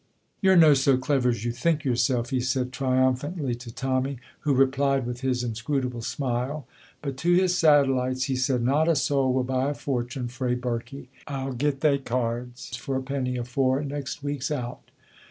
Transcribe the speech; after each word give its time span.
"You're 0.41 0.55
no 0.57 0.73
so 0.73 0.97
clever 0.97 1.29
as 1.29 1.45
you 1.45 1.51
think 1.51 1.85
yoursel'!" 1.85 2.23
he 2.23 2.39
said 2.39 2.71
triumphantly 2.71 3.53
to 3.53 3.71
Tommy, 3.71 4.17
who 4.39 4.55
replied 4.55 5.05
with 5.05 5.21
his 5.21 5.43
inscrutable 5.43 6.01
smile. 6.01 6.65
But 7.03 7.17
to 7.17 7.33
his 7.35 7.55
satellites 7.55 8.23
he 8.23 8.35
said, 8.35 8.63
"Not 8.63 8.87
a 8.87 8.95
soul 8.95 9.31
will 9.31 9.43
buy 9.43 9.69
a 9.69 9.75
fortune 9.75 10.27
frae 10.27 10.55
Birkie. 10.55 11.09
I'll 11.27 11.53
get 11.53 11.81
thae 11.81 11.99
cards 11.99 12.75
for 12.75 12.95
a 12.95 13.03
penny 13.03 13.37
afore 13.37 13.83
next 13.83 14.23
week's 14.23 14.49
out." 14.49 14.89